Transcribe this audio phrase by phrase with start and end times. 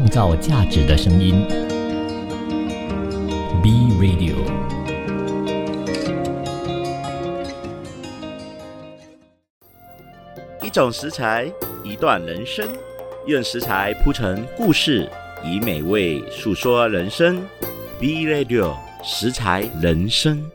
[0.00, 1.46] 创造价值的声音。
[3.62, 4.34] B Radio。
[10.62, 11.52] 一种食材，
[11.84, 12.66] 一段人生，
[13.26, 15.06] 用食材铺成故事，
[15.44, 17.46] 以美味诉说人生。
[17.98, 18.74] B Radio
[19.04, 20.50] 食材人生，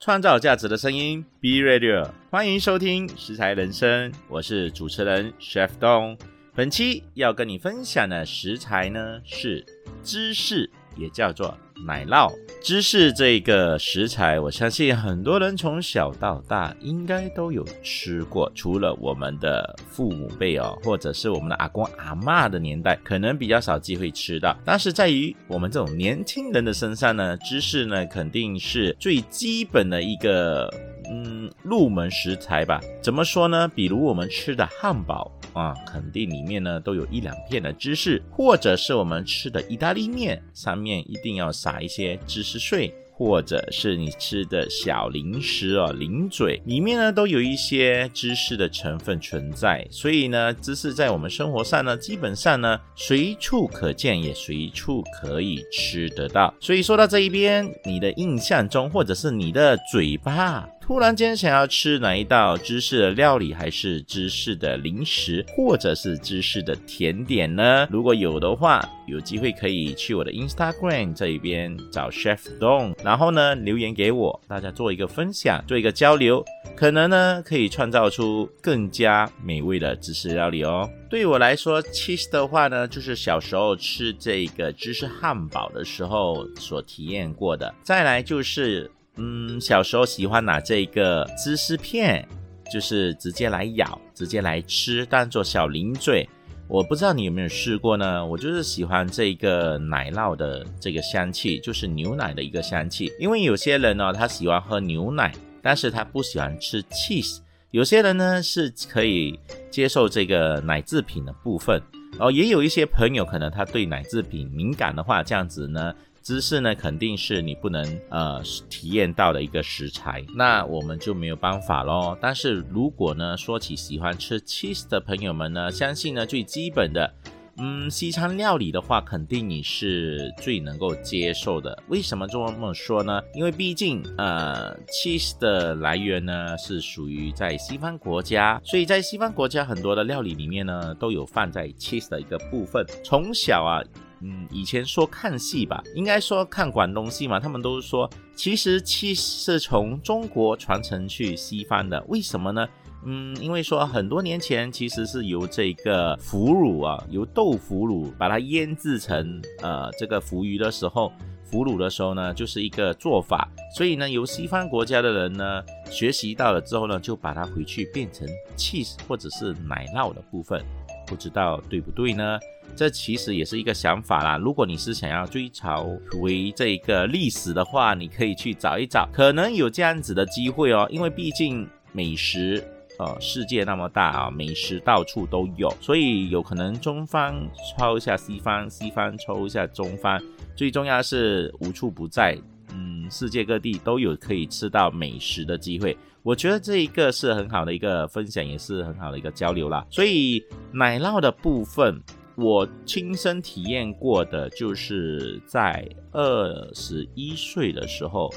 [0.00, 1.24] 创造价值的声音。
[1.40, 6.18] B Radio 欢迎收听食材人生，我是主持人 Chef Dong。
[6.58, 9.64] 本期要跟你分享的食材呢是
[10.02, 12.32] 芝士，也叫做奶酪。
[12.60, 24.56] 芝士这个食材，我相信很多人从小到大应该都有吃过，除了我们的父母辈哦，或者是我们的阿公阿妈的年代，可能比较少机会吃到。
[24.64, 30.68] 但是在于我们这种年轻人的身上呢，芝士呢肯定是最基本的一个
[31.08, 32.80] 嗯入门食材吧。
[33.00, 33.68] 怎么说呢？
[33.68, 42.94] 比如我们吃的汉堡啊，肯定里面呢都有一两片的芝士，或者是我们吃的意大利面，上面一定要撒一些芝士碎。
[43.18, 56.54] 或者是你吃的小零食哦，零嘴里面呢都有一些芝士的成分存在，所以呢，芝士在我们生活上呢，基本上呢随处可见，也随处可以吃得到。
[56.60, 60.68] 所以说到这一边，你的印象中，或者是你的嘴巴。
[60.88, 67.86] 突然间想要吃哪一道芝士的料理，还是芝士的零食，或者是芝士的甜点呢？
[67.90, 76.42] 如果有的话，有机会可以去我的 Instagram 这一边找 Chef Don，然后呢留言给我，大家做一个分享，做一个交流，
[76.74, 80.88] 可能呢可以创造出更加美味的芝士料理哦。
[81.10, 87.74] 对我来说，cheese 的话呢，就是小时候吃这个芝士汉堡的时候所体验过的。
[87.82, 88.90] 再来就是。
[89.18, 92.26] 嗯，小时候喜欢拿这个芝士片，
[92.72, 96.28] 就是直接来咬，直接来吃，当做小零嘴。
[96.68, 98.24] 我不知道你有没有试过呢？
[98.24, 103.10] 我就是喜欢这个奶酪的这个香气，就是牛奶的一个香气。
[103.18, 107.38] 因为有些人呢，他喜欢喝牛奶，但是他不喜欢吃 cheese。
[107.70, 109.38] 有些人呢是可以
[109.70, 111.82] 接受这个奶制品的部分，
[112.18, 115.92] 哦，也有一些朋友可能他对奶制品敏感的话，这样子呢。
[116.28, 122.14] 芝士呢，肯定是你不能呃体验到的一个食材，那我们就没有办法喽。
[122.20, 127.10] 但是如果呢，说起喜欢吃 cheese 的朋友们呢，相信呢最基本的，
[127.56, 131.82] 嗯，西餐料理的话，肯定你是最能够接受的。
[131.88, 133.22] 为什么这么说呢？
[133.34, 142.84] 因为毕竟呃，cheese 的来源呢是属于在西方国家，所以在西方国家很多的料理里面呢都有放在 cheese 的一个部分。
[143.02, 143.82] 从小啊。
[144.20, 152.68] 嗯，以前说看戏吧，应该说看广东戏嘛，他们都是说，其实气是从中国传承去西方的，为什么呢？
[153.04, 161.12] 嗯，因为说很多年前其实是由这个腐乳啊，由豆腐乳把它腌制成呃这个腐鱼的时候，
[161.44, 168.26] 腐乳的时候呢，就是一个做法，所以呢，由西方国家的人呢学习到了之后呢，就把它回去变成
[168.56, 170.60] cheese 或者是奶酪的部分。
[171.06, 172.38] 不知道对不对呢？
[172.76, 174.38] 这其实也是一个想法啦。
[174.38, 180.86] 如果你是想要追潮回这个历史的话，你可以去找一找，可能有这样子的机会哦。
[180.90, 182.62] 因为毕竟美食，
[182.98, 187.46] 呃，世界那么大啊，美食到处都有，所以有可能中方
[187.76, 190.22] 抽一下西方，西方抽一下中方，
[190.54, 192.38] 最重要是无处不在。
[192.74, 199.84] 嗯，世界各地都有可以吃到美食的机会，我觉得这一个是很好的一个分享，也是很好的一个交流啦。
[199.88, 201.98] 所以奶酪的部分，
[202.40, 208.32] 我亲身体验过的，就是在二十一岁的时候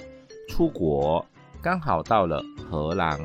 [0.49, 1.23] 出国，
[1.61, 3.19] 刚好到了荷兰，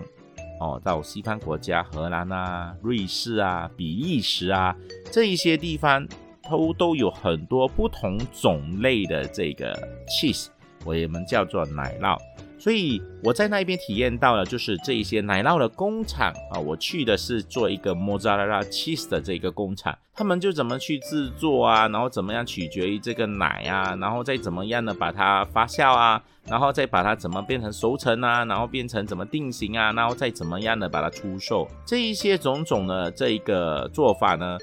[0.61, 4.77] 哦，到西方国家，荷兰啊、瑞士啊、比利时啊
[5.11, 6.07] 这一些地方，
[6.51, 9.73] 都都有很多不同种类的这个
[10.07, 10.49] cheese。
[10.85, 12.19] 我们叫做奶酪，
[12.67, 16.59] 所以我在那边体验到了，就是这一些奶酪的工厂啊。
[16.59, 34.59] 我去的是做一个 mozara cheese 的这个工厂，他们就怎么去制作啊，然后怎么样取决于这个奶啊，然后再怎么样的把它发酵啊，然后再把它怎么变成熟成啊，然后变成怎么定型啊，然后再怎么样的把它出售，这一些种种的这一个做法呢。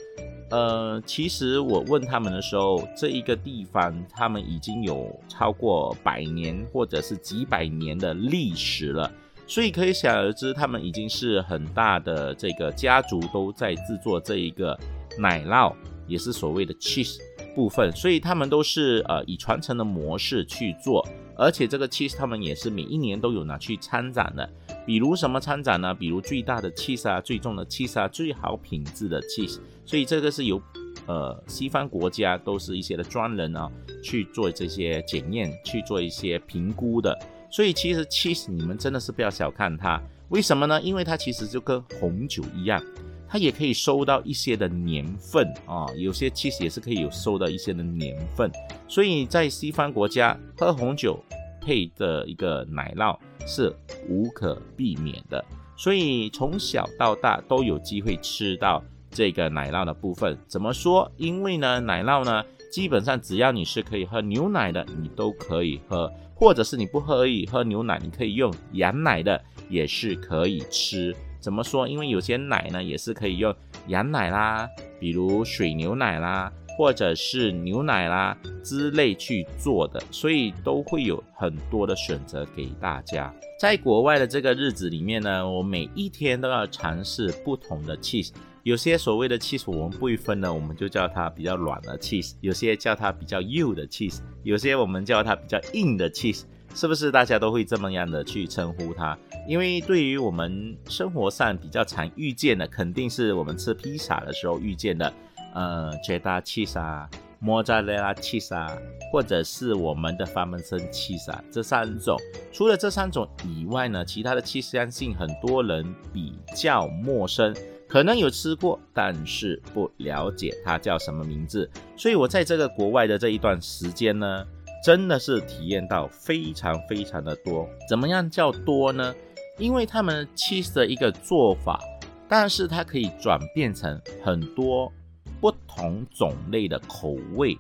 [0.54, 9.12] 呃，其实我问他们的时候，这一个地方他们已经有超过百年或者是几百年的历史了，
[9.48, 14.80] 所以可以想而知，他们已经是很大的这个家族都在制作这一个
[15.18, 15.74] 奶酪，
[16.06, 17.18] 也是所谓的 cheese
[17.56, 21.04] 部分，所以他们都是呃以传承的模式去做，
[21.36, 24.48] 而且这个 cheese 他们也是每一年都有拿去参展的。
[24.86, 25.96] 比如什么参展呢？
[25.96, 30.62] 比如最大的 cheese 啊，最重的 cheese 啊，最好品质的 cheese，所以这个是由
[31.06, 33.70] 呃西方国家都是一些的专人啊
[34.02, 37.18] 去做这些检验，去做一些评估的。
[37.50, 40.82] 所以其实 cheese 你们真的是不要小看它，为什么呢？
[40.82, 42.84] 因为它其实就跟红酒一样，
[43.28, 48.52] 它也可以收到一些的年份啊，有些 cheese 也是可以有收到一些的年份。
[48.88, 51.24] 所以在西方国家喝红酒
[51.62, 53.16] 配的一个奶酪
[53.46, 53.72] 是
[54.10, 55.44] 无可避免的，
[55.78, 58.84] 所以从小到大都有机会吃到
[59.14, 60.38] 这个奶酪的部分。
[60.48, 61.12] 怎么说？
[61.18, 66.12] 因为呢，奶酪呢，基本上只要你是可以喝牛奶的，你都可以喝。
[66.36, 71.16] 或者是你不可以喝牛奶，你可以用羊奶的，也是可以吃。
[71.40, 71.88] 怎么说？
[71.88, 73.56] 因为有些奶呢，也是可以用
[73.88, 74.68] 羊奶啦，
[75.00, 83.34] 比如水牛奶啦，或者是牛奶啦之类去做的，所以都会有很多的选择给大家。
[83.60, 88.32] 在国外的这个日子里面呢，我每一天都要尝试不同的 cheese。
[88.64, 96.44] 有些所谓的 cheese 我们不会分呢，我们就叫它比较软的 cheese；有些叫它比较幼的 cheese；有些我们叫它比较硬的 cheese，
[96.74, 99.18] 是不是大家都会这么样的去称呼它？
[99.50, 105.14] 因为对于我们生活上比较常遇见的，肯定是我们吃披萨的时候遇见的，
[105.54, 107.10] 呃，cheddar cheese 啊
[107.44, 108.72] ，mozzarella cheese 啊，
[109.12, 112.18] 或者是我们的法门森 cheese 啊，这三种。
[112.54, 117.54] 除了这三种以外呢，其他的 cheese 相信很多人比较陌生。
[117.94, 121.70] 可能有吃过，但是不了解它叫什么名字。
[121.96, 124.44] 所以我在这个国外的这一段时间呢，
[124.84, 127.70] 真的是体验到非常非常的多。
[127.88, 129.14] 怎么样叫多呢？
[129.60, 131.80] 因为他们 cheese 的一个做法，
[132.28, 134.92] 但是它可以转变成很多
[135.40, 137.56] 不同种类的口味，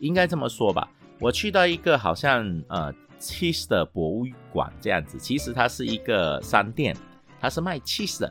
[0.00, 0.90] 应该这么说吧。
[1.20, 6.96] 我去到一个好像呃 cheese 的博物馆这样子，其实它是一个商店，
[7.40, 8.28] 它是卖 cheese 的。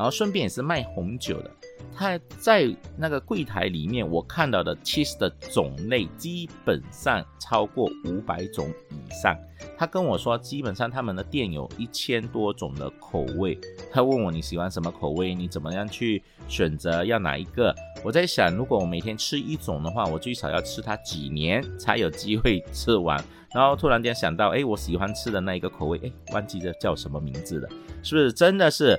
[0.00, 1.50] 然后顺便也是卖红酒的，
[1.94, 9.36] 他在那个柜台里面，我看到的 cheese 的种类基本上超过五百种以上。
[9.76, 13.58] 他跟我说，基本上他们的店有一千多种的口味。
[13.92, 17.74] 他问我你喜欢什么口味，你怎么样去选择要哪一个？
[18.02, 23.22] 我在想，如果我每天吃一种的话，我最少要吃它几年才有机会 吃完。
[23.52, 27.68] 然后突然间想到，哎，我喜欢吃的那一个口味，哎，忘记这叫什么名字了，
[28.02, 28.98] 是不是真的是？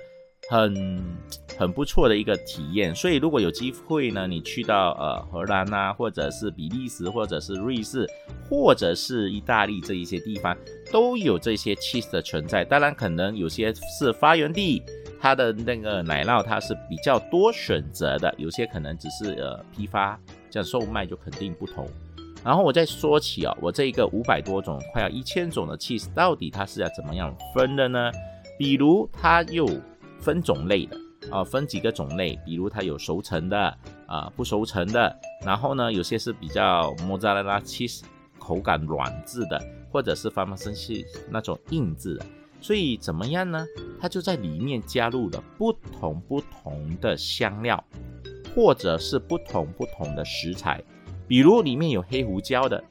[0.52, 1.02] 很
[1.58, 8.06] 很不错的一个体验，所以如果有机会呢，你去到呃荷兰啊，或者是比利时，或者是瑞士，
[8.50, 10.54] 或者是意大利这一些地方，
[10.92, 12.66] 都有这些 cheese 的存在。
[12.66, 14.84] 当然，可能有些是发源地，
[15.22, 20.20] 它的那个奶酪它是比较多选择的，有些可能只是呃批发
[20.50, 21.88] 这样售卖，就肯定不同。
[22.44, 28.12] 然后我再说起啊，我这一个五百多种，快要一千种的 cheese，到底它是要怎么样分的呢？
[28.60, 29.66] 比如它又
[30.22, 30.98] 分种类的
[31.30, 33.78] 啊，分几个种类，比如它有熟成的
[34.08, 35.14] 啊，不熟成的，
[35.46, 38.02] 然后呢，有些是比较莫扎拉拉 cheese
[38.40, 42.26] 口感软质的，或者是法马森系那种硬质的，
[42.60, 43.66] 所以怎么样呢？
[44.00, 47.84] 它就在里面加入了不同不同的香料，
[48.56, 50.84] 或者是不同不同的食材，
[51.28, 52.84] 比如里面有黑胡椒的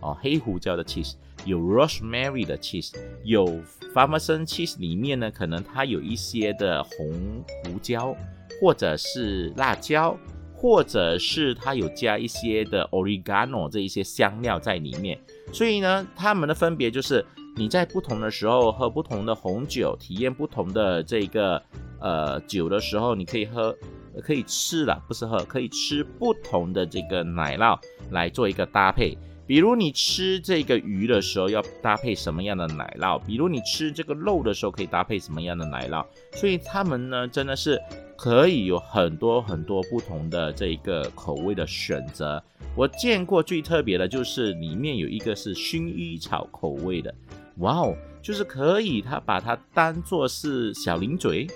[0.00, 1.14] 哦，黑胡椒的 cheese。
[1.44, 2.92] 有 rosemary 的 cheese，
[3.24, 8.14] 有 f a r m e s o n cheese 里面呢，可能它有一些的红胡椒，
[8.60, 10.16] 或者是辣椒，
[10.54, 15.18] 或者是它有加一些的 oregano 这一些香料在里面。
[15.52, 17.24] 所以呢，它们的分别就是
[17.56, 21.62] 你在不同的时候喝不同的红酒，体验不同的这个
[22.00, 23.74] 呃酒的时候，你可以喝，
[24.22, 27.78] 可以吃了，不是喝，可以吃不同的这个奶酪
[28.10, 29.16] 来做一个搭配。
[29.48, 33.18] 比如你吃这个鱼的时候要搭配什么样的奶酪？
[33.20, 36.04] 比如你吃这个肉的时候可以搭配什么样的奶酪？
[36.34, 37.80] 所以他们呢真的是
[38.14, 42.44] 可以有很多很多不同的这一个口味的选择。
[42.76, 47.14] 我见过最特别的就是里面有一个是薰衣草口味的，
[47.56, 51.46] 哇哦，就是可以它把它当做是小零嘴，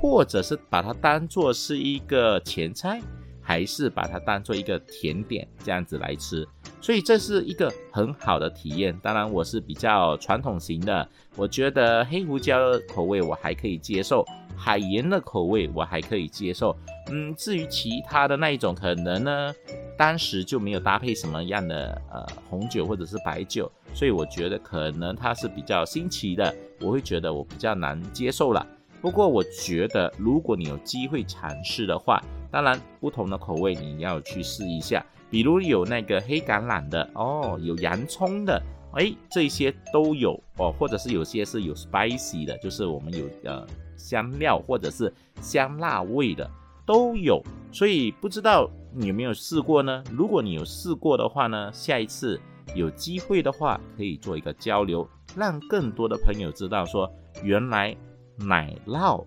[0.00, 3.02] 或者是把它当做是一个前菜。
[3.46, 6.48] 还是把它当做一个甜点这样子来吃，
[6.84, 8.94] 所以这是一个很好的体验。
[9.02, 12.58] 当然，我是比较传统型的，我觉得黑胡椒
[12.94, 14.22] 口味我还可以接受，
[14.54, 16.76] 海盐的口味我还可以接受。
[17.10, 19.54] 嗯，至于其他的那一种，可能呢，
[19.96, 28.66] 当时就没有搭配什么样的呃红酒或者是白酒，所以我觉得可能它是比较新奇的，我会觉得我比较难接受了。
[29.00, 35.02] 不过我觉得，如果你有机会尝试的话，当然不同的口味你要去试一下。
[35.34, 38.62] 比如有那个黑橄榄的哦，有洋葱的，
[38.92, 40.72] 哎，这些都有哦。
[40.78, 46.48] 或者是有些是有 spicy 的，就是我们有呃香料或者是香辣味的
[46.86, 47.42] 都有。
[47.72, 50.04] 所以不知道你有没有试过呢？
[50.12, 52.40] 如果你有试过的话呢，下一次
[52.76, 57.12] 有机会的话，可以做一个交流，让更多的朋友知道说，
[57.42, 57.96] 原来
[58.36, 59.24] 奶酪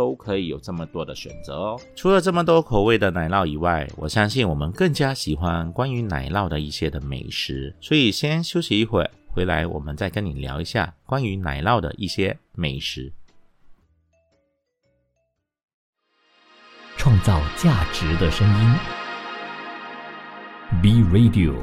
[0.00, 1.80] 都可以有这么多的选择哦。
[1.94, 7.76] 除了这么多口味的奶酪以外，我相信我们更加喜欢关于奶酪的一些的美食。
[7.82, 13.12] 所以先休息一会儿，回来我们再跟你聊一下关于奶酪的一些美食。
[16.96, 18.74] 创造价值的声音
[20.80, 21.54] ，B Radio。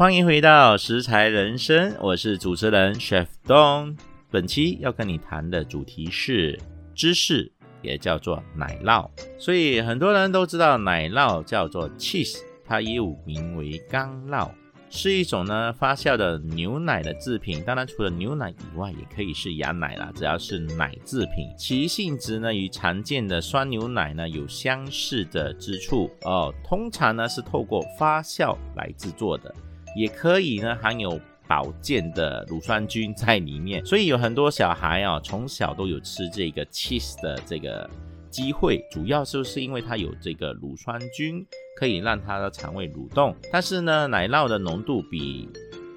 [0.00, 3.98] 欢迎回到食材人生，我是主持人 Chef Dong。
[4.30, 6.58] 本期要跟你谈的主题是
[6.94, 7.52] 芝士，
[7.82, 9.10] 也叫做奶酪。
[9.38, 14.50] 所以很多人都知道奶酪叫做 cheese，它也有名为干酪。
[14.88, 26.50] 是一种呢发酵的牛奶的制品，当然除了牛奶以外，也可以是羊奶啦，只要是奶制品，其性质呢与常见的酸牛奶呢有相似的之处哦。
[26.64, 29.54] 通常呢是透过发酵来制作的，
[29.96, 37.88] 也可以呢含有保健的乳酸菌在里面， 所以有很多小孩啊从小都有吃这个 cheese 的这个。
[38.30, 41.44] 机会主要就是因为它有这个乳酸菌，
[41.76, 43.34] 可以让它的肠胃蠕动。
[43.50, 45.48] 但是呢，奶酪的浓度比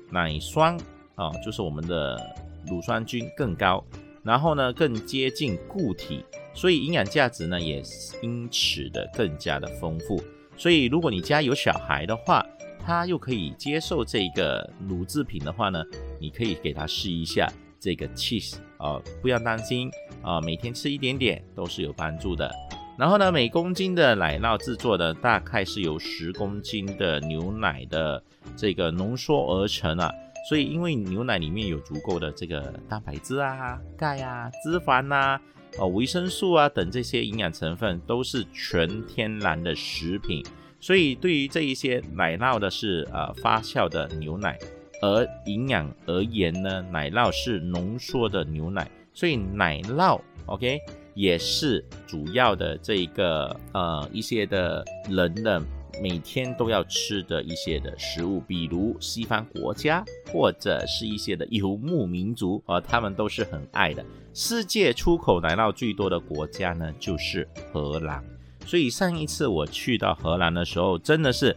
[0.10, 0.76] 奶酸
[1.14, 2.20] 啊，就是我们的
[2.66, 3.86] 乳酸菌更高，
[4.24, 7.84] 然后呢更接近固体，所以营养价值呢也
[8.24, 10.20] 因此的更加的丰富。
[10.58, 12.44] 所以如果你家有小孩的话，
[12.86, 15.84] 他又可以接受这个乳制品的话呢，
[16.20, 17.52] 你可以给他试一下。
[17.80, 22.50] 这个 cheese 啊，不要担心啊，每天吃一点点都是有帮助的。
[22.98, 28.24] 然后呢，每公斤的奶酪制作的大概是由十公斤的牛奶的
[28.56, 30.10] 这个浓缩而成啊。
[30.48, 35.38] 所以因为牛奶里面有足够的这个蛋白质啊、钙啊、脂肪呐、
[35.78, 40.42] 哦维生素啊等这些营养成分都是全天然的食品，
[40.84, 44.60] 所以对于这一些奶酪的是呃发酵的牛奶。
[45.02, 50.80] 而营养而言呢，奶酪是浓缩的牛奶，所以奶酪，OK，
[51.14, 55.62] 也是主要的这个呃一些的人的
[56.02, 64.06] 每天都要吃的一些的食物，比如西方国家或者是一些的游牧民族啊，他们都是很爱的。
[64.34, 68.24] 世界出口奶酪最多的国家呢，就是荷兰。
[68.66, 71.56] 所以上一次我去到荷兰的时候，真的是。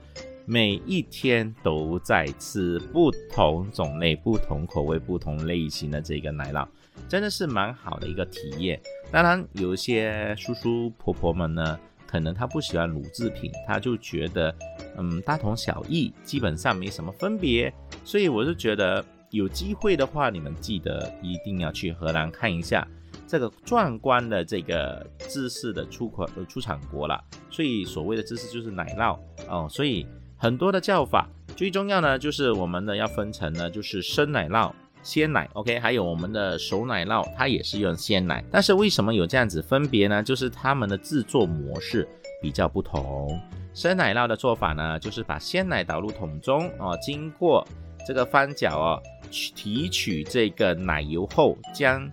[0.49, 6.65] 每一天都在吃不同种类、不同口味、不同类型的这个奶酪，
[7.09, 8.81] 真的是蛮好的一个体验。
[9.11, 14.55] 当然，有一些叔叔婆婆们呢，可能他不喜欢乳制品，他就觉得，
[14.97, 17.75] 嗯，大同小异，基本上没什么分别。
[18.05, 22.87] 所以我就觉得，有机会的话，你们记得一定要去荷兰看一下
[23.27, 27.23] 这个壮观的这个芝士的出口呃出产国了。
[27.51, 29.19] 所以所谓的芝士就是奶酪
[29.49, 30.07] 哦，所以。
[30.39, 34.71] 很多的叫法，最重要呢，就是我们呢要分成呢，就是生奶酪、
[35.03, 38.45] 鲜奶，OK，还有我们的熟奶酪，它也是用鲜奶。
[38.51, 40.23] 但是为什么有这样子分别呢？
[40.23, 42.07] 就是它们的制作模式
[42.43, 43.41] 比较不同。
[43.73, 47.67] 生奶酪的做法呢，就是把鲜奶倒入桶中哦，经过
[48.07, 52.07] 这个翻搅哦，提取这个奶油后，将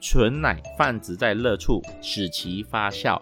[0.00, 3.20] 纯奶放置在热处，使其发酵。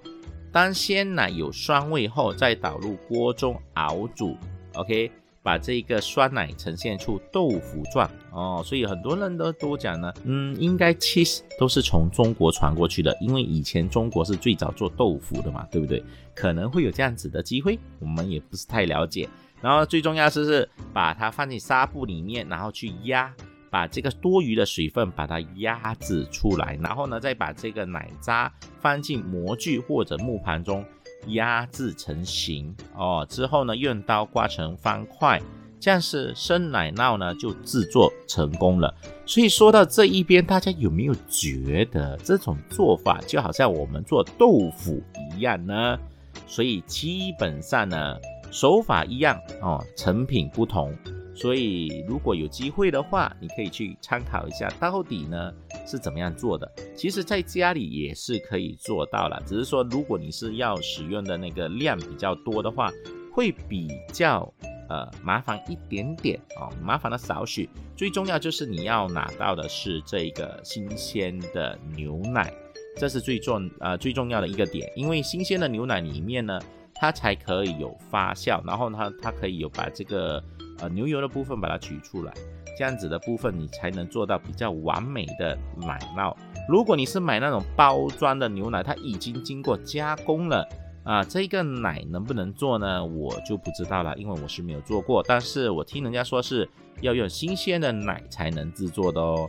[0.50, 4.36] 当鲜奶有酸味后，再倒入锅中熬煮
[4.74, 5.10] ，OK，
[5.42, 8.62] 把这个酸奶呈现出豆腐状哦。
[8.64, 16.02] 所以很多人都都讲呢，嗯，应该 cheese 都是从中国传过去的，因为以前中国是最早做豆腐的嘛，对不对？
[16.34, 19.28] 可能会有这样子的机会，我们也不是太了解。
[19.60, 23.34] 然后最重要是是把它放进纱布里面，然后去压。
[23.70, 30.84] 把这个多余的水分把它压制出来，然后呢，再把这个奶渣放进模具或者木盘中
[31.28, 33.26] 压制成型哦。
[33.28, 35.40] 之后呢，用刀刮成方块，
[35.80, 38.94] 这样是生奶酪呢就制作成功了。
[39.26, 45.02] 所以说到这一边，大家有没有觉得这种做法就好像我们做豆腐
[45.36, 45.98] 一样呢？
[46.46, 48.16] 所以基本上呢，
[48.50, 50.96] 手法一样哦，成品不同。
[51.40, 55.52] 所以，如果有机会的话，你可以去参考一下，到底呢
[55.86, 56.68] 是怎么样做的。
[56.96, 62.90] 其实，在家里也是可以做到了，只是说，如果你是要使用的那个量比较多的话，
[63.32, 64.52] 会比较
[64.88, 67.70] 呃麻烦一点点哦，麻烦的少许。
[67.96, 72.52] 最重要就是你要拿到的是这个新鲜的牛奶，
[72.96, 76.60] 这是最重呃最重要的一个点，因为新鲜的牛奶里面呢，
[76.96, 80.42] 它才可以有发酵，然后它它可以有把这个。
[80.80, 82.32] 呃，牛油的部分把它取出来，
[82.76, 86.34] 这样子的部分你才能做到比较完美的奶酪。
[86.68, 90.68] 如果你是买那种包装的牛奶，它已经经过加工了
[91.02, 93.04] 啊，这个奶能不能做呢？
[93.04, 95.24] 我就不知道了，因为我是没有做过。
[95.26, 96.68] 但是我听人家说是
[97.00, 99.48] 要用新鲜的奶才能制作的哦。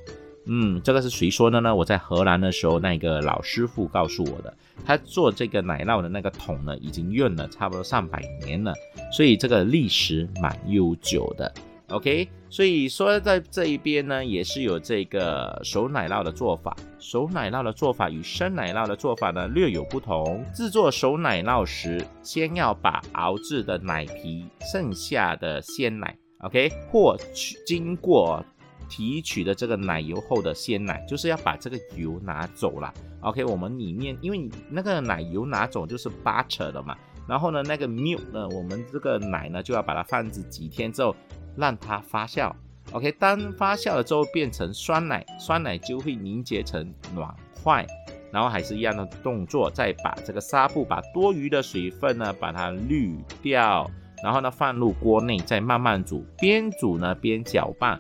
[0.52, 1.76] 嗯，这个是谁说的呢？
[1.76, 4.52] 我在荷兰的时候，那个老师傅告诉我的。
[4.84, 8.74] 他做这个奶酪的那个桶呢，已经用了差不多上百年了，
[9.12, 11.54] 所以这个历史蛮悠久的。
[11.90, 16.76] OK，所以说在这一边呢，也是有这个熟奶酪的做法。
[16.98, 20.44] 熟奶酪的做法与生奶酪的做法呢略有不同。
[20.54, 28.44] 制作熟奶酪时，先要把熬制的奶皮剩下的鲜奶，OK，或取经过
[28.90, 32.94] 提取的这个奶油后的鲜奶，就是要把这个油拿走了。
[33.22, 41.16] OK，我们里面因为那个奶油拿走就是 butter 的嘛，然后呢，那个 milk 呢，我们这个奶呢就要把它放置几天之后。
[41.58, 42.54] 让它发酵
[42.94, 47.86] ，OK，当发酵了之后变成酸奶，酸奶就会凝结成软块，
[48.32, 53.92] 然后还是一样的动作，再把这个纱布把多余的水分呢把它滤掉，
[54.24, 58.00] 然后呢放入锅内再慢慢煮，边煮呢边搅拌，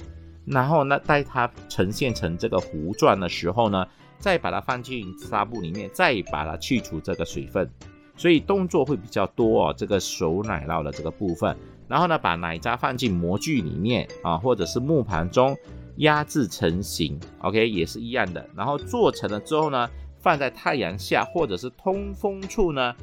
[0.49, 3.85] 然后呢待它呈现成这个糊状的时候呢，
[4.17, 7.69] 再把它放进纱布里面，再把它去除这个水分，
[8.17, 11.55] 所以动作会比较多哦，这个熟奶酪的这个部分。
[11.87, 15.57] 然后呢，把奶渣放进模具里面啊，或者是木盘中
[15.97, 18.47] 压制成型，OK，也是一样的。
[18.55, 19.89] 然后做成了之后呢，
[20.19, 22.93] 放在太阳下或者是通风处呢，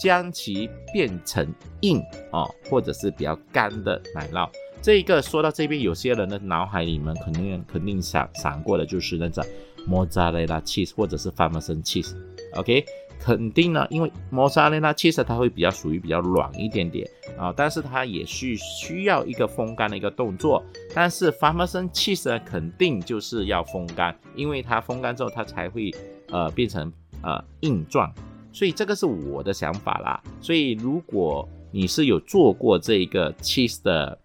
[0.00, 1.46] 将其变成
[1.80, 4.48] 硬啊，或者是比较干的奶酪。
[4.82, 9.44] 这一个说到这边，有些人的脑海里面肯定肯定闪闪过的就是那种
[9.86, 12.84] 莫扎雷拉 cheese 或者是 Parmesan cheese，OK。
[13.18, 20.62] 肯定呢，因为莫扎雷拉 cheese 它会比较属于比较软一点点啊，但是它也是需要一个风干的一个动作。
[20.94, 25.90] 但是 f a r m e r s n cheese 呢，肯定就是要风干，因为它风干之后它才会
[26.30, 26.92] 呃变成
[27.22, 28.12] 呃硬状。
[28.52, 30.22] 所以这个是我的想法啦。
[30.40, 34.16] 所以如果你是有做过这个 cheese 的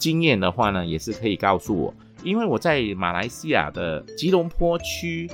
[0.00, 5.30] 经验的话呢，也是可以告诉我，因为我在马来西亚的吉隆坡区。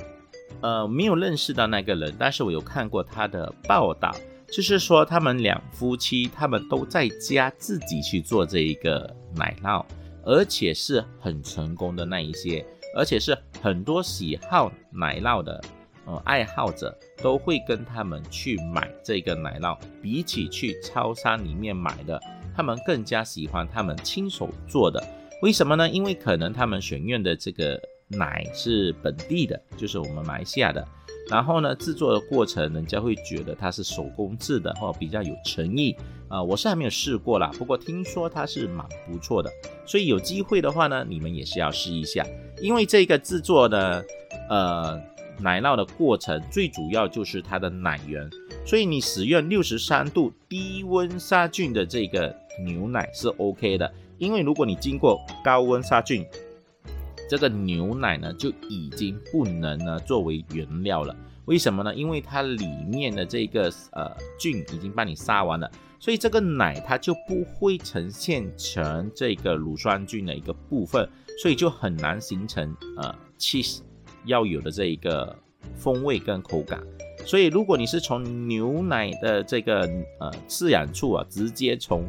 [0.59, 4.11] 呃，没有认识到那个人，但是我有看过他的报道，
[4.51, 9.85] 就是说他们两夫妻，他们都在家自己去做这一个奶酪，
[10.23, 15.63] 而且是很成功的那一些，而且是很多喜好奶酪的
[16.05, 22.19] 呃爱好者都会跟他们去买这个奶酪，比起去超商里面买的，
[22.57, 25.01] 他们更加喜欢他们亲手做的。
[25.41, 25.87] 为什么呢？
[25.87, 27.79] 因为可能他们选用的这个。
[28.09, 30.81] 奶是本地的，就是我们马来西亚的。
[31.29, 35.93] 然后呢，制作的过程，人家会觉得它是手工制的，或比较有诚意
[36.29, 36.41] 啊。
[36.41, 39.51] 我是还没有试过啦，不过听说它是蛮不错的。
[39.85, 42.25] 所以有机会的话呢，你们也是要试一下。
[42.61, 44.05] 因为这个制作的
[44.49, 44.97] 呃
[45.41, 48.29] 奶酪的过程，最主要就是它的奶源。
[48.65, 53.91] 所以你使用六十三度低温杀菌的这个牛奶是 OK 的。
[54.17, 56.25] 因为如果你经过高温杀菌，
[57.29, 61.15] 这个牛奶呢就已经不能呢作为原料了，
[61.45, 61.93] 为什么呢？
[61.93, 71.07] 因为它里面的这个呃菌已经帮你杀完了，所以这个奶它就不会呈现成这个乳酸菌的一个部分，
[71.41, 73.81] 所以就很难形成呃 cheese
[74.25, 75.37] 要有的这一个
[75.75, 76.81] 风味跟口感。
[77.25, 79.81] 所以如果你是从牛奶的这个
[80.19, 82.05] 呃饲养处啊，直接从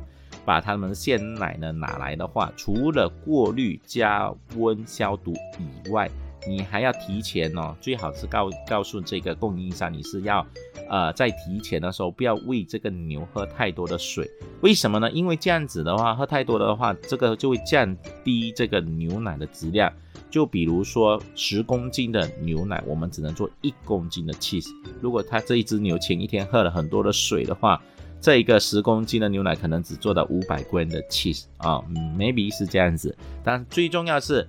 [0.48, 6.10] 把它们鲜奶呢拿来的话，除了过滤、加温、消毒以外，
[6.48, 10.46] 你还要提前哦，最好是告告诉这个供应商，你是要，
[10.88, 14.26] 呃，在提前的时候不要喂这个牛喝太多的水。
[14.62, 15.10] 为什么呢？
[15.10, 19.92] 因为这样子的话，喝太多的话，这个就会降低这个牛奶的质量。
[20.30, 24.70] 就比如说十公斤的牛奶，我们只能做一公斤的 cheese。
[25.02, 27.78] 如果它这一只牛前一天喝了很多的水的话，
[28.20, 31.80] 这一个十公斤的牛奶可能只做到五百 g 的 cheese 啊
[32.16, 34.46] ，maybe 是这样子，但最重要是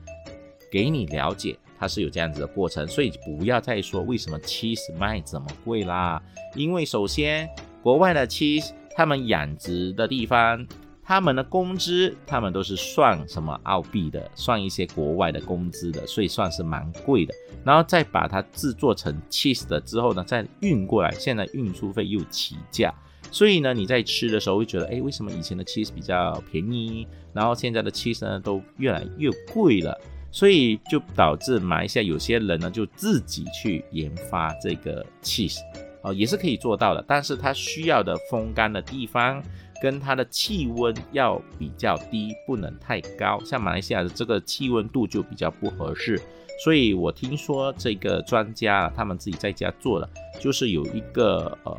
[0.72, 6.22] 给你了解它是有这样子的过程，所以不要再说为什么 cheese 卖这么贵啦，
[6.56, 7.48] 因为首先
[7.84, 10.68] 国外的 cheese 他们养殖的地方，
[11.04, 22.92] 他们的工资他们都是算什么澳币的，算一些国外的工资的，所以算是蛮贵的，然后再把它制作成 cheese 的之后呢，再运过来，现在运输费又起价。
[23.32, 29.96] 所以呢，你在吃的时候会觉得，哎，为什么以前的 cheese 比较便宜，然后现在的 cheese 呢都越来越贵了？
[30.32, 35.58] 所以就导致马来西亚有些人呢就自己去研发这个 cheese，
[36.04, 39.42] 哦，也是可以做到的，但是它需要的风干的地方
[39.82, 43.40] 跟它的气温要比较低，不能太高。
[43.44, 46.22] 像马来西亚的这个气温度就比较不合适，
[46.64, 50.08] 所以我听说这个专家他们自己在家做的，
[50.40, 51.76] 就是有一个呃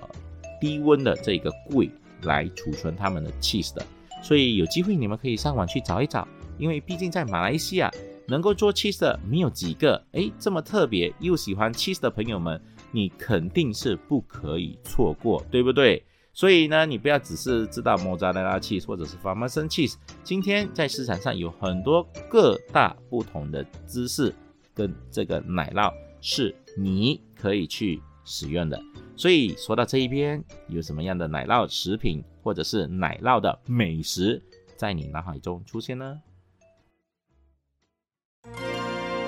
[0.61, 1.91] 低温的这个柜
[2.23, 3.85] 来储存他们的 cheese 的。
[4.23, 6.27] 所以有机会你们可以上网去找一找，
[6.59, 7.91] 因为毕竟在马来西亚
[8.27, 12.61] 能够做 cheese 的没有几个，诶，这么特别又喜欢 cheese 的朋友们。
[12.93, 16.03] 你肯定是不可以错过，对不对？
[16.33, 19.95] 所以呢，你不要只是知道莫扎雷拉 cheese 或者是 f a r m e s a n cheese，
[20.25, 24.35] 今天在市场上有很多各大不同的芝士
[24.75, 28.83] 跟这个奶酪是你可以去使用的。
[29.21, 34.43] 所以说到这一边，有什么样的奶酪食品或者是奶酪的美食
[34.77, 36.23] 在你脑海中出现呢？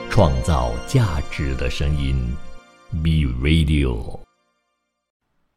[0.09, 2.17] 创造价值的声音。
[3.03, 4.21] B Radio，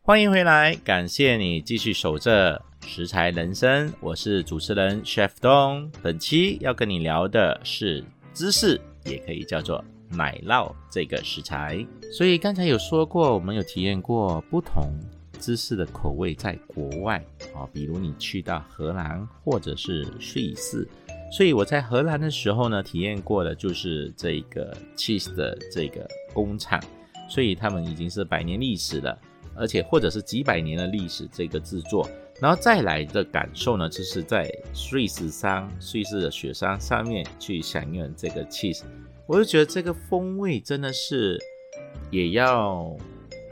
[0.01, 5.89] 欢迎回来，感谢你继续守着食材人生，我是主持人 Chef 东。
[6.01, 11.85] 本期要跟你聊的是芝士，也可以叫做奶酪这个食材。
[12.11, 14.91] 所以刚才有说过，我们有体验过不同
[15.39, 20.87] 芝士的口味，在国外啊，比如你去到荷兰或者是瑞士。
[21.31, 26.81] 所以我在荷兰的时候呢，体验过的就是这个 cheese 的这个工厂。
[27.27, 29.17] 所以他们已经是百年历史了，
[29.55, 32.07] 而且或者是几百年的历史这个制作，
[32.39, 34.47] 然后再来的感受呢，就是在
[34.91, 38.83] 瑞士山、瑞士的雪山上面去享用这个 cheese，
[39.27, 41.39] 我就觉得这个风味真的是
[42.11, 42.95] 也要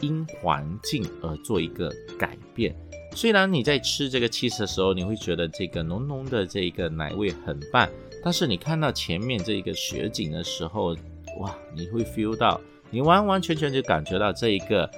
[0.02, 2.76] 因环境而做一个改变。
[3.16, 7.90] 虽然你在吃这个 cheese 的时候，你会觉得这个浓浓的这个奶味很棒，
[8.24, 10.96] 但是你看到前面这一个雪景的时候，
[11.40, 12.60] 哇，你会 feel 到。
[12.90, 14.90] 你完完全全就感觉到这一个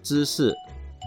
[0.00, 0.54] 姿势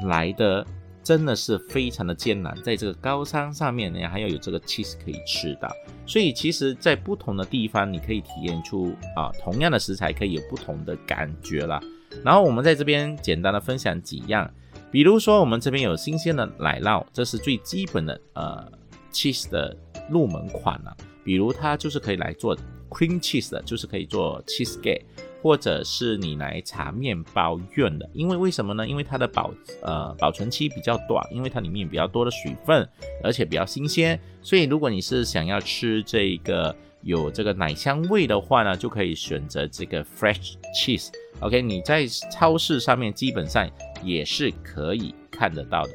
[0.05, 0.65] 来的
[1.07, 5.71] 真的是非常的艰难，在这个高山上面呢，还要有这个 cheese 可以吃到，
[6.05, 11.81] 所以其实，在不同的地方，你可以体验出啊，同样的食材可以有不同的感觉了。
[12.25, 14.53] 然后我们在这边简单的分享几样，
[14.91, 18.69] 比如说我们这边有新鲜的奶酪，这是最基本的呃
[19.09, 19.73] cheese 的
[20.09, 20.93] 入门款了。
[21.23, 22.53] 比如它就是可以来做
[22.89, 25.03] cream cheese 的，就是可以做 cheese cake。
[25.47, 28.85] 或者是你来查面包用的，因为为什么呢？
[28.85, 29.49] 因为它的保
[29.81, 32.85] 呃保存期比较短，因为它里面比较多的水分，
[33.23, 41.07] 而且比较新鲜，所以如果你是想要吃这个有这个奶香味的话呢，就可以选择这个 fresh cheese。
[41.39, 43.69] OK，你在超市上面基本上
[44.03, 45.91] 也是可以看得到的。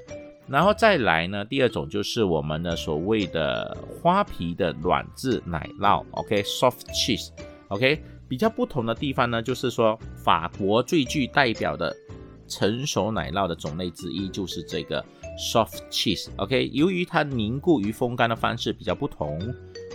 [0.49, 7.29] 然后再来呢，第二种就是我们的所谓的花皮的软质奶酪，OK，soft cheese。
[7.69, 8.03] OK。
[8.33, 11.95] 比较不同的地方呢，就是说法国最具代表的
[12.49, 15.05] 成熟奶酪的种类之一就是这个
[15.39, 16.31] soft cheese。
[16.37, 19.39] OK，由于它凝固与风干的方式比较不同，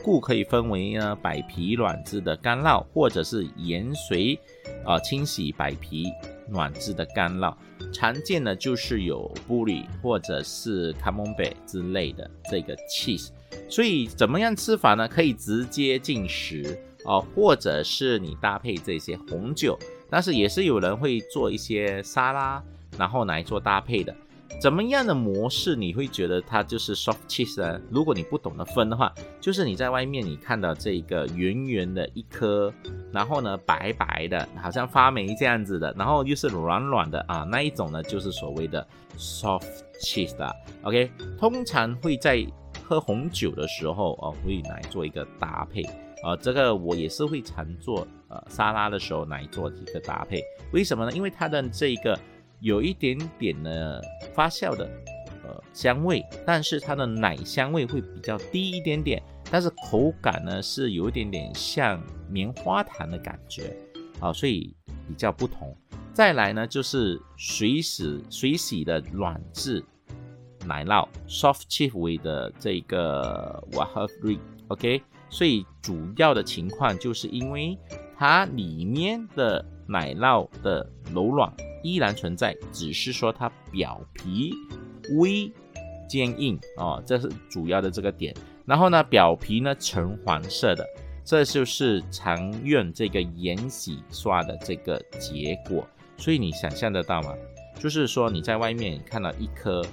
[0.03, 4.39] 故可以分为呢百皮软质的干酪，或者是盐水
[4.85, 6.05] 啊清洗百皮
[6.47, 7.51] 软质的干酪。
[7.91, 13.29] 常见的就是有布里或者是卡蒙贝之类的这个 cheese。
[13.67, 15.07] 所以怎么样吃法呢？
[15.07, 16.79] 可以直接进食。
[17.07, 22.61] 哦，或者是你搭配这些红酒，但是也是有人会做一些沙拉，
[22.97, 24.13] 然后来做搭配的。
[24.61, 27.79] 怎么样的模式你会觉得它就是 soft cheese 呢？
[27.91, 32.73] 如果你不懂得分的话，就是你在外面你看到这个圆圆的一颗，
[33.11, 40.55] 然后呢白白的，好像发霉这样子的，然后又是软软的啊，那一种呢就是所谓的 soft cheese 的。
[40.83, 42.43] OK，通常会在
[42.83, 45.83] 喝红酒的时候哦，会来做一个搭配。
[46.23, 50.43] 呃，这个我也是会常做，呃，沙拉的时候来做一个搭配。
[50.71, 51.11] 为什么呢？
[51.11, 52.19] 因为它的这个
[52.59, 54.01] 有一点点的
[54.33, 54.89] 发酵的，
[55.43, 63.75] 呃，香味，但是它的奶香味会比较低一点点，但是口感呢是有一点点像棉花糖的感觉，
[64.19, 64.75] 啊，所以
[65.07, 65.77] 比较不同。
[66.13, 69.85] 再来呢就是水洗水洗的软质
[70.65, 75.03] 奶酪，soft cheese 的这个 w a h a v e OK。
[75.29, 77.77] 所以主要的情况就是因为
[78.17, 81.51] 它里面的奶酪的柔软
[81.83, 84.53] 依然存在，只是说它表皮
[85.17, 85.51] 微
[86.09, 88.33] 坚硬哦，这是主要的这个点。
[88.65, 90.85] 然后呢，表皮呢橙黄色的，
[91.23, 95.87] 这就是常用这个盐洗刷的这个结果。
[96.17, 97.33] 所以你想象得到吗？
[97.79, 99.83] 就是说你在外面看到一颗。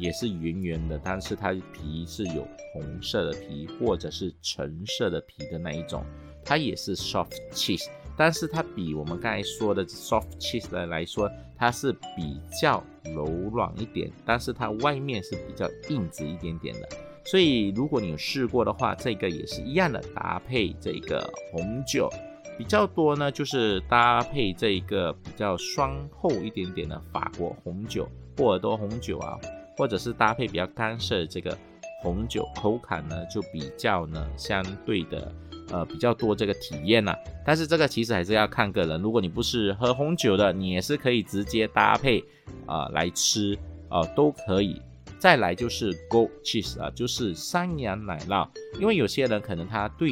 [0.00, 6.02] 也是圆圆的，但是它皮是有红色的皮或者是橙色的皮的那一种，
[6.42, 7.86] 它也是 soft cheese，
[8.16, 12.82] 但是它比我们刚才说的 soft cheese 的来说，它是比较
[13.14, 16.88] 柔软一点，但是它外面是比较硬质一点点的。
[17.26, 22.10] 所以如果你有试过的话，这个也是一样的，搭配这个红酒
[22.56, 29.38] 比较多呢，就是搭配这一个比较酸厚一点点的法国红酒、波尔多红酒啊，
[29.80, 31.56] 或者是搭配比较干涩的这个
[32.02, 35.32] 红酒，口感呢就比较呢相对的。
[35.72, 37.14] 呃，比较多这个体验呐，
[37.46, 39.00] 但是这个其实还是要看个人。
[39.00, 42.24] 如果你不是喝红酒的，你也是可以直接搭配
[42.66, 43.56] 啊来吃
[43.88, 44.82] 啊，都可以。
[45.16, 48.48] 再来就是 goat cheese 啊，就是山羊奶酪。
[48.80, 50.10] 因为有些人可能他对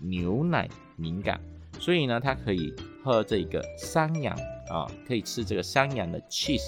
[0.00, 1.40] 牛奶敏感，
[1.78, 2.74] 所以呢，他可以
[3.04, 4.36] 喝这个山羊
[4.68, 6.66] 啊，可以吃这个山羊的 cheese。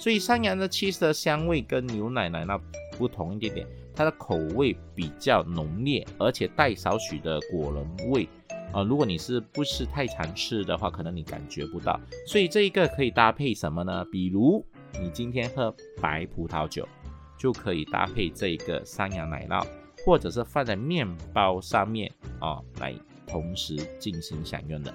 [0.00, 2.58] 所以山羊的 cheese 的香味跟牛奶奶酪
[2.96, 3.66] 不同一点点。
[3.94, 8.26] 它的口味比较浓烈，而且带少许的果仁味
[8.72, 8.82] 啊。
[8.82, 12.00] 如果你是不是太常吃的话，可能你感觉不到。
[12.26, 14.02] 所以这一个可以搭配什么呢？
[14.10, 14.64] 比如
[14.98, 16.88] 你今天喝白葡萄酒，
[17.36, 19.66] 就可以搭配这个山羊奶酪，
[20.06, 22.94] 或者是放在面包上面啊，来
[23.26, 24.94] 同时进行享用的。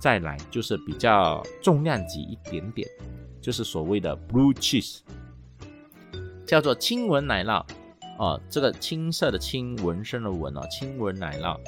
[0.00, 2.88] 再来就是比较重量级一点点，
[3.40, 4.98] 就是所谓的 blue cheese，
[6.46, 7.64] 叫做亲吻奶酪。
[8.18, 11.58] 哦，这个青色的青纹身的纹哦，青纹奶酪，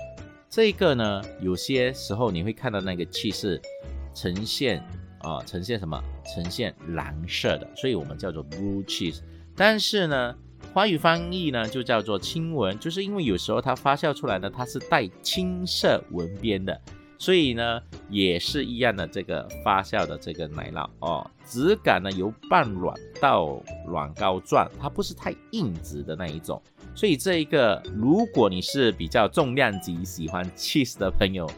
[0.50, 3.58] 这个呢，有些时候你会看到那个气是
[4.12, 4.84] 呈现
[5.20, 5.98] 啊，呈现什么？
[6.34, 9.20] 呈现蓝色的，所以我们叫做 blue cheese。
[9.56, 10.34] 但是呢，
[10.74, 16.78] 华语翻译呢就叫做青纹，就是因为有时候它发酵出来呢，它是带青色纹边的。
[17.18, 17.80] 所以呢，
[18.12, 26.60] 也是一样的，这个发酵的这个奶酪哦，质感呢由半软到软膏状，它不是太硬质的那一种。
[26.94, 31.50] 所以这一个，如果你是比较重量级喜欢 cheese 的朋友，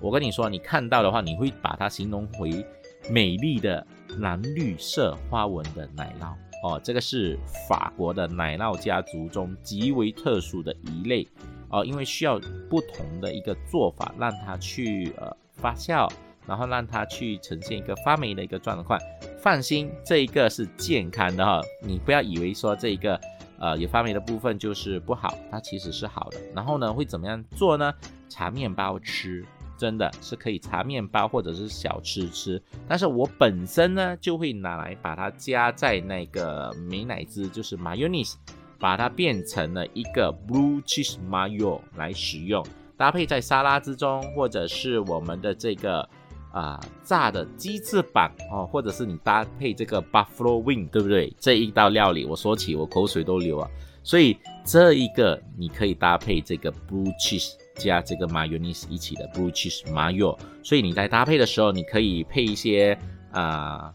[0.00, 2.66] 我跟你说，你看到的话，你会把它形容为
[3.08, 3.86] 美丽的
[4.18, 6.34] 蓝绿色花纹的奶酪
[6.68, 6.80] 哦。
[6.82, 7.38] 这个是
[7.68, 11.28] 法国的奶酪家族中极为特殊的一类。
[11.70, 12.38] 哦，因为需要
[12.68, 16.10] 不同的一个做法，让它去呃发酵，
[16.46, 19.00] 然后让它去呈现一个发霉的一个状况。
[19.40, 23.18] 放心，这一个是健康的哈，你不要以为说这一个
[23.58, 26.38] 呃有发霉的部分就是不好，它其实是好的。
[26.54, 27.94] 然后呢，会怎么样做呢？
[28.28, 29.44] 茶面包吃，
[29.78, 32.60] 真的是可以茶面包或者是小吃吃。
[32.88, 38.34] 但是我本身呢，就会拿来把它加在那个美乃滋，就是 mayonnaise。
[38.78, 42.66] 把它变成了一个 blue cheese mayo 来使用，
[43.02, 46.08] 搭配在沙拉之中，或者是我们的这个
[46.52, 51.34] 啊炸的鸡翅膀哦，或者是你搭配这个 buffalo wing，对不对？
[51.36, 53.68] 这一道料理我说起我口水都流啊。
[54.04, 60.38] 所以这一个你可以搭配这个 blue cheese 加这个 mayonnaise 一起的 blue cheese mayo。
[60.62, 62.96] 所以你在搭配的时候，你可以配一些
[63.32, 63.92] 啊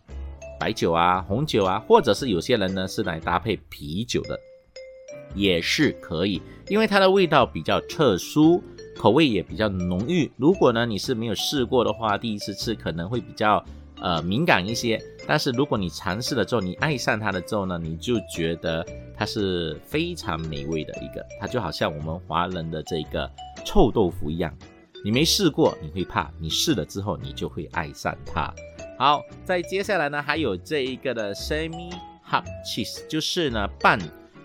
[0.59, 4.37] 白酒啊、红酒啊，或者是有些人呢是来搭配啤酒的。
[5.35, 8.63] 也是可以，因为它的味道比较特殊，
[8.97, 10.29] 口味也比较浓郁。
[10.37, 13.63] 如果呢你是没有试过的话，第一次吃可能会比较
[14.01, 15.01] 呃敏感一些。
[15.27, 21.25] 但是如果你尝试了之后，你爱上它了之后呢，你就觉得它是非常美味的一个。
[21.39, 23.29] 它就好像我们华人的这个
[23.63, 24.53] 臭豆腐一样，
[25.03, 28.53] 你没试过你会怕，你试了之后你就会爱上它。
[28.97, 31.91] 好，在接下来呢还有这一个的 semi
[32.27, 33.99] hard cheese，就是呢半。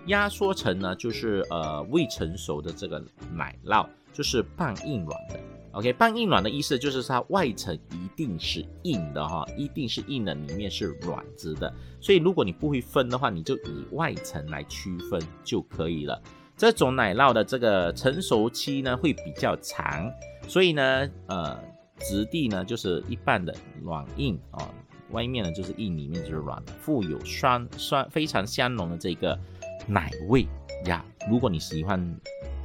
[0.07, 3.01] 压缩成呢，就是呃未成熟的这个
[3.37, 5.41] 奶酪，就是半硬软的。
[5.73, 11.73] OK，半硬软的意思就是它外层一定是硬的哈，一定是硬的，里面是软质的。
[12.01, 16.21] 所以如果你不会分的话，你就以外层来区分就可以了。
[16.57, 20.13] 这种奶酪的这个成熟期呢会比较长，
[20.47, 21.59] 所以呢呃
[21.99, 24.69] 质地呢就是一半的软硬啊，
[25.11, 29.39] 外面呢就是硬，里面就是软的，富有酸酸非常香浓的这个。
[29.85, 30.47] 奶味
[30.87, 31.99] 呀，如果你喜欢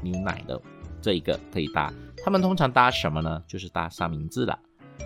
[0.04, 0.62] 牛奶的
[1.02, 3.42] 这一个可以搭，他们通常搭什么呢？
[3.48, 4.60] 就是搭三明治了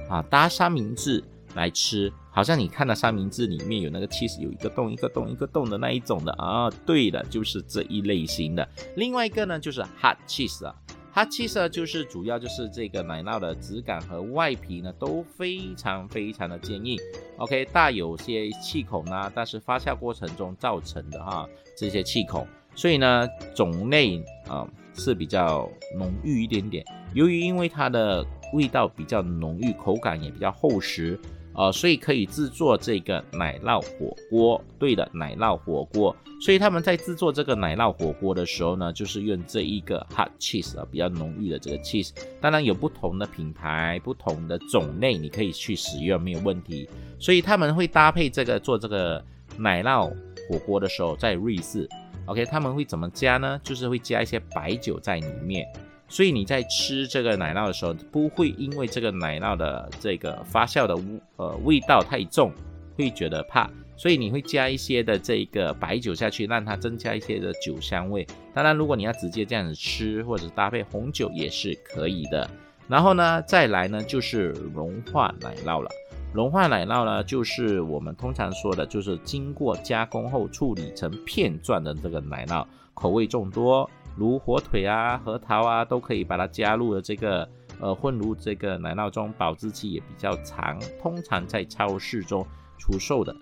[0.09, 1.23] 啊，搭三明治
[1.55, 6.31] 来吃，好像你看到三明治里面有那个 cheese 有一个洞一个洞一个洞的那一种的。
[6.33, 8.67] 啊，对的，就是这一类型的。
[8.95, 10.73] 另外一个呢，就是 hot cheese 啊
[11.13, 16.97] ，hot cheese 就是主要就是这个奶酪的质感和外皮呢都非常非常的坚硬
[17.37, 26.85] ，OK，大有些气孔呢，但是发酵过程中造成的哈这些气孔，所以呢种类啊是比较浓郁一点点。
[27.13, 31.19] 由于因为它的味道比较浓郁，口感也比较厚实，
[31.53, 34.63] 呃，所以可以制作这个奶酪火锅。
[34.79, 36.15] 对的，奶酪火锅。
[36.41, 42.11] 所以他们在制作这个奶酪火锅的时候呢，就是用这一个 hot cheese 啊，比较浓郁的这个 cheese。
[42.39, 46.89] 当然有不同的品牌、不同的种类，你可以去使用没有问题。
[47.19, 49.23] 所以他们会搭配这个做这个
[49.57, 50.11] 奶酪
[50.49, 51.87] 火锅的时候，在瑞士
[52.25, 53.59] ，OK，他们会怎么加呢？
[53.63, 55.65] 就是会加一些白酒在里面。
[56.07, 60.93] 所以你在吃这个奶酪的时候，不会因为这个奶酪的这个发酵的
[61.37, 62.51] 呃味道太重，
[62.97, 63.69] 会觉得怕。
[63.95, 68.27] 所以你会加一些的这个白酒下去，让它增加一些的酒香味。
[68.53, 72.49] 当然，如果你要直接这样子吃，或者搭配红酒也是可以的。
[72.87, 75.89] 然后呢，再来呢就是融化奶酪了。
[76.33, 83.89] 融化奶酪呢，就是我们通常说的，就是经过加工后处理成片状的这个奶酪，口味众多。
[84.17, 87.47] 如火腿啊、核桃啊，都可以把它加入了这个
[87.79, 92.45] 呃混入这个奶酪中，保质期也比较长，通常在超市中
[92.77, 93.35] 出售的。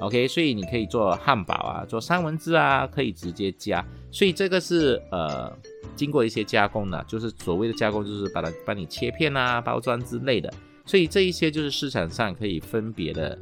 [0.00, 3.84] OK，所以你可以做汉堡啊，做三文治啊，可以直接加。
[4.10, 5.52] 所以这个是呃
[5.94, 10.52] 经过一些加工的，就是所谓的加工，就是把它帮你切片啊、包装之类的。
[10.84, 13.38] 所以这一些就是市场上可以分别的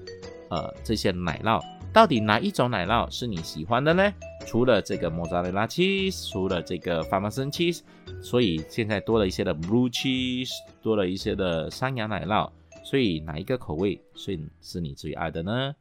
[0.50, 1.60] 呃这些奶酪。
[1.92, 4.12] 到底哪一种奶酪是你喜欢的呢？
[4.46, 7.80] 除了这个莫扎雷拉 cheese，除了这个法玛森 cheese，
[8.22, 10.50] 所以现在多了一些的 blue cheese，
[10.80, 12.50] 多了一些的山羊奶酪。
[12.84, 15.74] 所以哪一个口味是是你最爱的呢？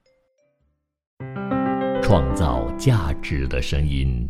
[2.03, 4.29] 创造价值的声音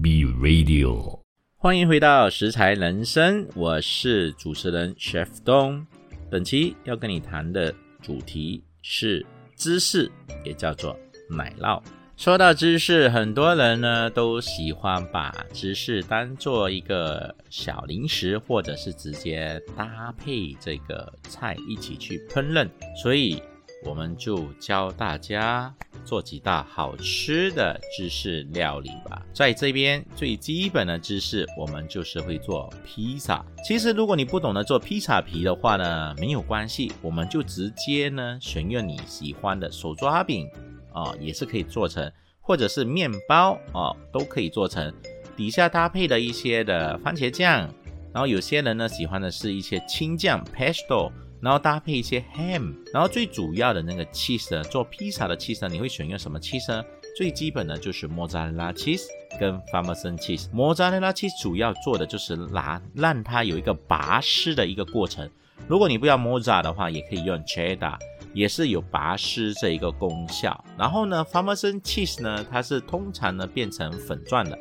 [0.00, 1.20] ，B Radio，
[1.56, 5.84] 欢迎回到食材人生，我是主持人 Chef 东。
[6.30, 9.24] 本期要跟你谈的主题是
[9.56, 10.10] 芝士，
[10.44, 10.98] 也叫做。
[11.30, 11.82] 奶酪。
[12.16, 22.68] 说到芝士，很多人呢都喜欢把芝士当做一个小零食，或者是直接搭配这个菜一起去烹饪。
[23.00, 23.42] 所以
[23.84, 25.74] 我们就教大家
[26.08, 29.22] 做几道好吃的芝士料理吧。
[29.34, 33.44] 在这边最基本的芝士，我们就是会做披萨。
[33.62, 40.48] 其实如果你不懂得做披萨皮的话呢，没有关系，我们就直接呢选用你喜欢的手抓饼。
[40.90, 44.92] 啊，也是可以做成，或者是面包啊，都可以做成。
[45.36, 47.72] 底下搭配的一些的番茄酱，
[48.12, 56.84] 然后有些人呢喜欢的是一些青酱 pesto，然后搭配一些 ham，然后最主要的那个 cheese，呢做披萨的 cheese，你会选用什么 cheese 呢？
[57.16, 59.06] 最基本的就是莫扎雷拉 cheese
[59.40, 60.48] 跟 parmesan cheese。
[60.52, 65.28] 莫扎雷拉 cheese 主要做的就是拿让它有一个拔丝的一个过程。
[65.66, 67.96] 如果你不要莫扎的话，也可以用 cheddar。
[68.34, 74.56] 也是有拔丝这一个功效，然后呢 f a r m e s o n cheese 呢，它是通常呢变成粉状的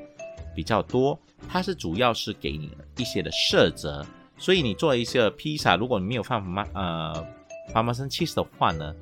[0.55, 4.03] 比较多，它是主要是给你一些的色泽，
[4.37, 6.41] 所以你做一些披萨，如果你没有放
[6.73, 7.11] 呃
[7.69, 8.93] f a r m e s o n cheese 的话呢，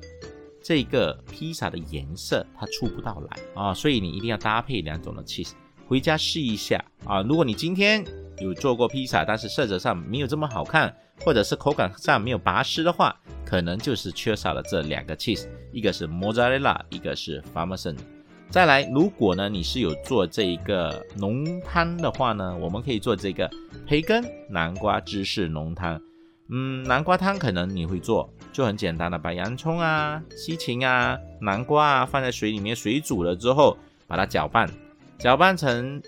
[0.62, 5.52] 这个披萨的颜色它出不到来啊，所以你一定要搭配两种的 cheese，
[5.86, 8.04] 回家试一下啊，如果你今天
[8.40, 10.94] 有做过披萨，但是色泽上没有这么好看。
[11.24, 17.96] 或者是口感上没有拔丝的话，可能就是缺少了这两个 cheese，一个是 mozzarella，一个是 parmesan。
[18.48, 23.50] 再来，如果呢你是有做这一个浓汤的话呢，我们可以做这个
[23.86, 26.00] 培根南瓜芝士浓汤。
[26.48, 34.70] 嗯，南瓜汤可能你会做，就很简单的，把洋葱啊、西芹啊、南瓜啊放在水里面水煮了之后，把它搅拌，
[35.18, 36.00] 搅拌成。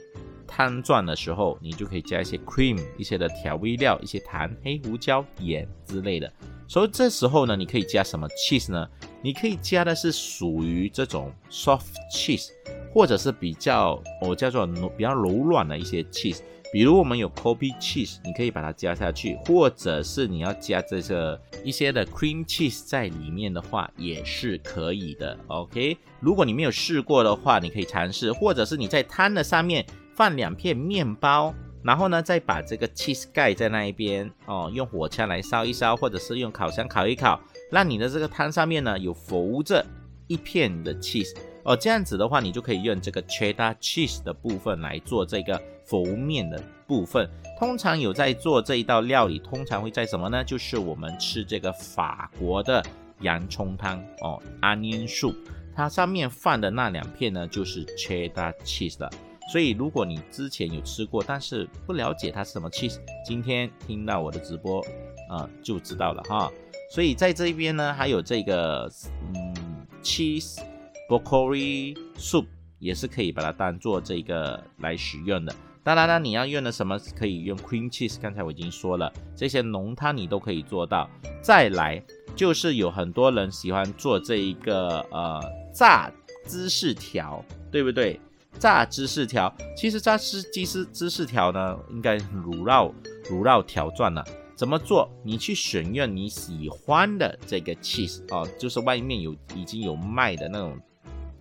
[0.48, 6.32] 汤状的时候，你就可以加一些 cream，一些的调味料，一些糖、黑胡椒、盐之类的。
[6.66, 8.88] 所以这时候呢，你可以加什么 cheese 呢？
[9.22, 12.48] 你可以加的是属于这种 soft cheese，
[12.92, 16.40] 或者是比较我叫做比较柔软的一些 cheese。
[16.70, 25.34] 比如我们有 Kobe cheese，你可以把它加下去，或者是你要加这个一些的 cream cheese 在里面的话，也是可以的。
[25.46, 29.86] OK，如果你没有试过的话，你可以尝试，或者是你在汤的上面。
[30.18, 31.54] 放两片面包，
[31.84, 39.86] 然后呢，再把这个 cheese 盖在那一边哦，用火枪来烧一烧，或者是用烤箱烤一烤，让你的这个汤上面呢有浮着
[40.26, 47.30] 一片的 cheese 哦，这样子的话，你就可以用这个 cheddar cheese 的部分来做这个浮面的部分。
[47.56, 50.42] 通常有在做这一道料理，通常会在什么呢？
[50.42, 52.84] 就是我们吃这个法国的
[53.20, 55.36] 洋葱汤哦，onion soup，
[55.76, 59.08] 它上面放的那两片呢，就是 cheddar cheese 的。
[59.50, 64.84] 所以，如果你之前有吃过，但是不了解它是什么 cheese，今天听到我的直播，
[65.30, 66.52] 啊，就知道了哈。
[66.90, 68.90] 所以在这一边呢，还有这个
[69.34, 70.58] 嗯，cheese
[71.08, 72.44] broccoli soup
[72.78, 75.54] 也是可以把它当做这个来使用的。
[75.82, 81.08] 当然了，你要用的什么可以用 cream cheese，刚才我已经说了，这些浓汤你都可以做到。
[81.40, 82.02] 再来
[82.36, 85.40] 就是有很多人喜欢做这一个呃
[85.72, 86.12] 炸
[86.46, 88.20] 芝士条，对不对？
[88.58, 92.92] 炸芝士条，其实炸芝芝士芝士条呢，应该乳酪
[93.30, 94.24] 乳酪条状了。
[94.54, 95.08] 怎么做？
[95.22, 100.76] 你去选用你喜欢的这个 cheese 哦，就是外面有已经有卖的那种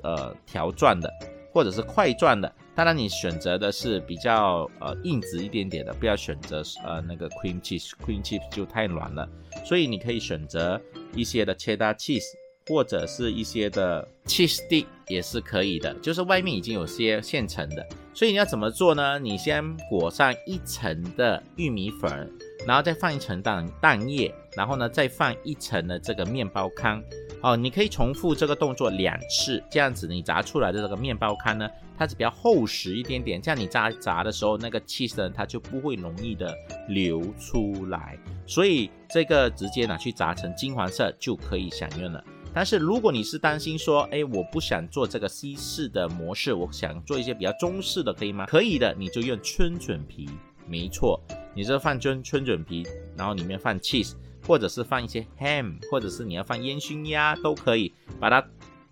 [0.04, 1.12] 呃条状的，
[1.52, 2.54] 或者是块状的。
[2.76, 9.28] 当然，你选择的是比较呃硬质一点点的，不要选择呃那个 cream cheese，cream cheese 就太软了。
[9.66, 10.80] 所以你可以选择
[11.16, 12.22] 一些的 cheddar cheese，
[12.68, 17.86] 或者是一些的 cheese stick 也是可以的，就是外面已经有些现成的。
[18.14, 19.20] 所以你要怎么做呢？
[19.20, 22.32] 你先裹上一层的玉米粉，
[22.66, 27.02] 然后再放一层蛋蛋液，然后呢再放一层的这个面包糠。
[27.42, 36.52] 哦，你可以重复这个动作两次，这样子你炸出来的这个面包糠呢，它是比较厚实一点点，这样你炸炸的时候，那个 cheese 呢，它就不会容易的
[36.90, 42.24] 流出来，所以这个直接拿去炸成金黄色就可以享用了。
[42.58, 48.48] 但是如果你是担心说，哎，我不想做这个西式的模式，我想做一些比较中式的，可以吗？
[48.48, 50.28] 可以的，你就用春卷皮，
[50.68, 51.22] 没错，
[51.54, 52.84] 你这放春春卷皮，
[53.16, 54.14] 然后里面放 cheese。
[54.48, 58.42] 或者是放一些 ham，或者是你要放烟熏鸭都可以，把它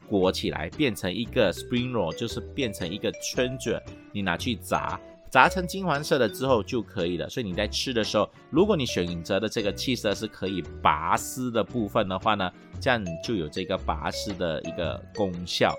[0.06, 5.00] 裹起来变成一个 spring roll，就是变成一个春卷，你拿去炸，
[5.32, 7.30] 炸成金黄色的之后就可以了。
[7.30, 15.76] 所以你在吃的时候，如果你选择的这个 cheese 是可以拔丝的部分的话呢，这样就有这个拔丝的一个功效。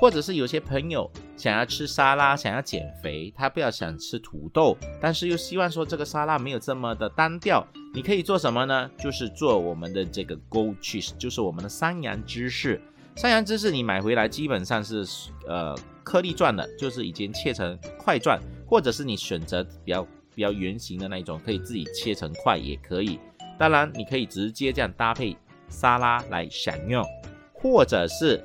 [0.00, 8.88] 或者是有些朋友想要吃沙拉，想要减肥，他不要想吃土豆，但是又希望说这个沙拉没有这么的单调，你可以做什么呢？
[8.96, 12.80] 就是做我们的这个 goat cheese，就是我们的山羊芝士。
[13.16, 15.04] 山羊芝士你买回来基本上是
[15.48, 18.38] 呃颗粒状的，就是已经切成块状，
[18.68, 23.18] 或者是你选择比较比较圆形的那种，可以自己切成块也可以。
[23.58, 25.36] 当然你可以直接这样搭配
[25.68, 27.04] 沙拉来享用，
[27.52, 28.42] 或者是。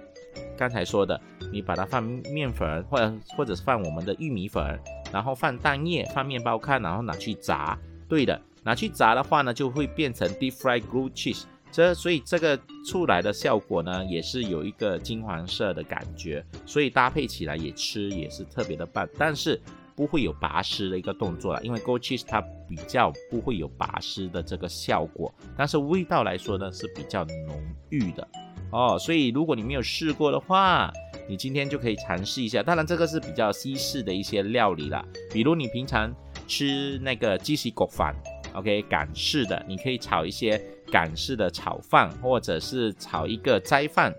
[0.57, 1.19] 刚才说的，
[1.51, 4.79] 你把它放面粉，或者或者是放我们的玉米粉，
[5.11, 7.77] 然后放蛋液，放面包糠，然后拿去炸。
[8.07, 11.43] 对的，拿去炸的话呢，就会变成 deep fried grilled cheese。
[11.71, 19.07] 这所以这个出来的效果呢，也是有一个金黄色的感觉，所以搭配起来也吃也是特别的棒。
[19.17, 19.59] 但是
[19.95, 28.27] 不会有拔丝的一个动作了，因为 Go Cheese 它比较不会有拔丝的这个效果，但是味道来说呢是比较浓郁的。
[28.71, 30.91] 哦，所以如果你没有试过的话，
[31.29, 32.63] 你今天就可以尝试一下。
[32.63, 36.11] 当然，这个是比较西式的一些料理啦，比如你平常
[36.47, 38.15] 吃那个鸡西果饭
[38.55, 40.59] ，OK，港式的，你可以炒一些
[40.91, 44.11] 港式的炒饭，或者是炒一个斋饭，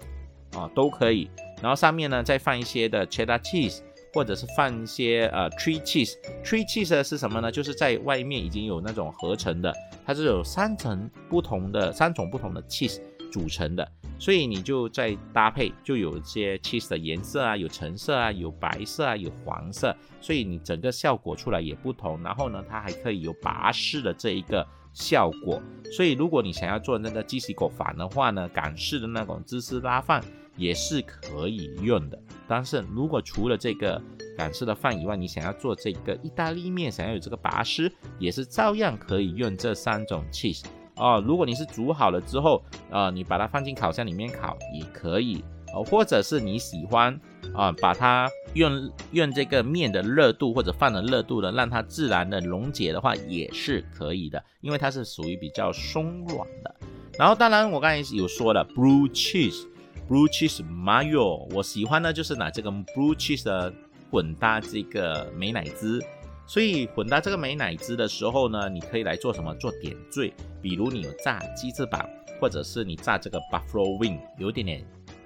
[0.53, 1.29] 啊，都可以。
[1.61, 3.81] 然后上面呢再放一些的 cheddar cheese，
[4.15, 6.15] 或者是放一些呃 tree cheese。
[6.45, 7.51] tree cheese 是什么呢？
[7.51, 9.75] 就是在外面已经有那种合成的，
[10.07, 13.01] 它是有三层不同的三种不同的 cheese
[13.33, 13.87] 组成的。
[14.17, 22.23] 所以你就在搭配，就有一些 cheese 的颜色啊，有橙色啊，有白色啊，有黄色，所以你整个效果出来也不同。
[22.23, 24.65] 然后呢，它还可以有拔丝的这一个
[24.95, 25.61] 效果。
[25.93, 30.25] 所以如果你想要做那个鸡西果饭的话呢，港式的那种芝士拉饭
[30.57, 32.19] 也是可以用的。
[32.49, 34.01] 但是如果除了这个
[34.37, 40.65] 港式的饭以外，你想要做这个意大利面，想要有这个拔丝，也是照样可以用这三种 cheese。
[40.97, 47.21] 哦，如果你是煮好了之后，呃，你把它放进烤箱里面烤也可以，哦，或者是你喜欢
[47.55, 56.75] 啊，把它用用这个面的热度或者饭的热度呢，让它自然的溶解的话也是可以的，因为它是属于比较松软的。
[57.19, 63.73] 然后当然我刚才有说了，blue cheese，blue cheese mayo，我喜欢呢就是拿这个 blue cheese 的
[64.11, 66.03] 混搭这个美乃滋。
[66.47, 69.55] 所以混搭这个美乃滋的时候呢，你可以来做什么？
[69.55, 70.31] 做点缀，
[70.61, 72.05] 比如你有炸鸡翅膀，
[72.39, 74.85] 或者是你炸这个 buffalo wing，有点点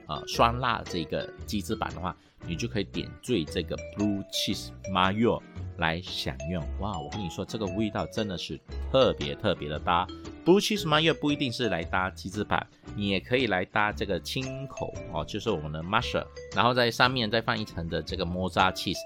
[0.09, 5.41] 呃酸辣这个鸡翅膀的话，你就可以点缀这个 blue cheese mayo
[5.77, 6.63] 来享用。
[6.81, 8.59] 哇，我跟你说，这个味道真的是
[8.91, 10.07] 特别特别的搭。
[10.45, 18.97] blue cheese mayo 不一定是来搭鸡翅膀，你也可以来搭这个清口哦，就是我们的 masher，然后在上面再放一层的这个 mozza cheese。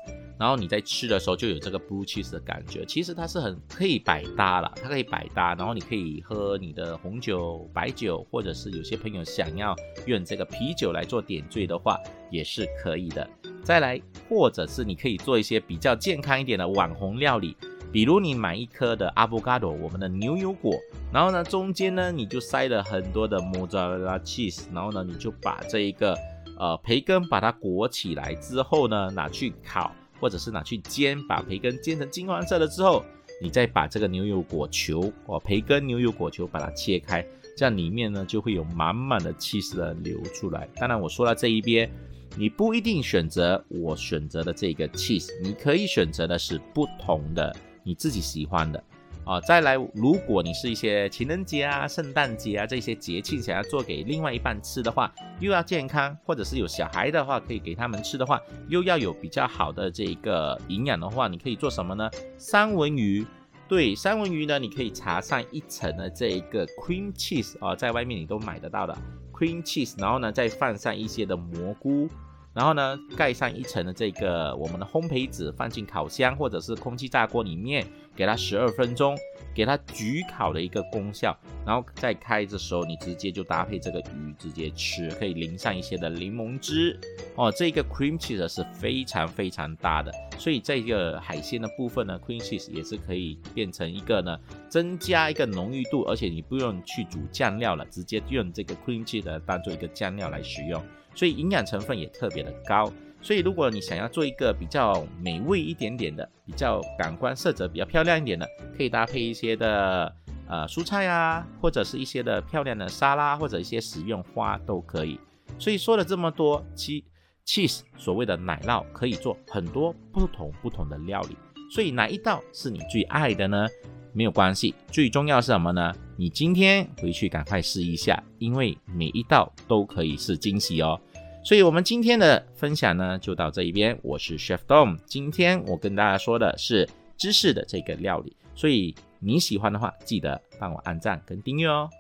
[0.43, 5.55] 然后你在吃的时候就有这个 blue cheese 的感觉，其实它是很可以百搭了，它可以百搭。
[5.55, 9.73] 然后你可以喝你的红酒、白酒，或者是有些朋友想要
[10.05, 11.97] 用这个啤酒来做点缀的话，
[12.29, 13.25] 也是可以的。
[13.63, 17.57] 再来，或者是你可以做一些比较健康一点的网红料理，
[17.93, 20.75] 比如你买一颗的 avocado，我们的牛油果，
[21.13, 26.19] 然后呢中间呢你就塞了很多的 mozzarella cheese，然后呢你就把这一个
[26.59, 29.93] 呃培根把它裹起来之后呢拿去烤。
[30.23, 33.05] 或者是拿去煎，把培根煎成金黄色了之后，
[33.43, 40.69] 你再把这个牛油果球哦，培根牛油果球把它切开，这样里面呢就会有满满的 cheese 的流出来。
[40.77, 41.91] 当然，我说到这一边，
[42.37, 47.53] 你不一定选择我选择的这个 cheese，你可以选择的是不同的
[47.83, 48.81] 你自己喜欢的。
[49.25, 62.11] 啊，再来，如果你是一些情人节啊、圣诞节啊这些节庆想要做给另外一半吃的话，又要健康，或者是有小孩的话可以给他们吃的话，又要有比较好的这个营养的话，你可以做什么呢？
[62.37, 63.25] 三文鱼，
[63.69, 68.99] 对，三文鱼呢，你可以擦上一层的这一个 cream cheese 啊，在外面你都买得到的
[69.33, 72.09] cream cheese，然后呢再放上一些的蘑菇。
[72.55, 79.17] 然后呢，盖上一层的这个我们的烘焙纸，放进烤箱或者是空气炸锅里面，给它十二分钟，
[79.55, 81.35] 给它焗烤的一个功效。
[81.65, 86.99] 然后再开的时候，你直接就搭配这个鱼直接吃，可以淋上一些的柠檬汁
[87.37, 87.51] 哦。
[87.51, 94.39] 这个 cream cheese 是非常非常大的，所以这个海鲜的部分呢，cream cheese 也是可以变成一个呢，
[94.69, 100.83] 增加一个浓郁度，而且你不用去煮酱料了，直接用这个 cream cheese 当做一个酱料来使用。
[101.15, 102.91] 所以营养成分也特别的高，
[103.21, 110.13] 所以如果你想要做一个比较美味一点点的，比较感官色泽比较漂亮一点的，可以搭配一些的
[110.49, 115.21] 呃蔬菜啊，或者是一些的漂亮的沙拉，或者一些食用花都可以。
[115.59, 117.05] 所以说了这么多，其
[117.47, 121.37] cheese 所谓的奶酪可以做很多不同不同的料理。
[121.71, 123.67] 所以哪一道是你最爱的呢？
[124.13, 125.95] 没有关系，最重要是什么呢？
[126.23, 130.97] 你今天回去赶快试一下，因为每一道都可以是惊喜哦。
[131.43, 133.99] 所以，我们今天的分享呢，就到这一边。
[134.05, 138.37] 我是 Chef Dom，今天我跟大家说的是芝士的这个料理。
[138.55, 141.91] 所以你喜欢的话，记得帮我按赞跟订阅哦。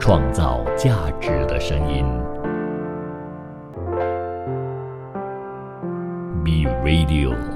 [0.00, 2.04] 创造价值的声音
[6.42, 7.51] Be Radio。